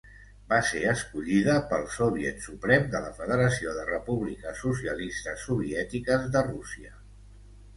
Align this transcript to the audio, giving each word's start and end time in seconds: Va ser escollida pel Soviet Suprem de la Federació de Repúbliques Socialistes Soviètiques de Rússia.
Va 0.51 0.59
ser 0.67 0.79
escollida 0.91 1.57
pel 1.73 1.83
Soviet 1.95 2.39
Suprem 2.47 2.87
de 2.95 3.01
la 3.03 3.11
Federació 3.19 3.75
de 3.77 3.83
Repúbliques 3.91 4.65
Socialistes 4.65 5.45
Soviètiques 5.51 6.27
de 6.37 6.45
Rússia. 6.49 6.99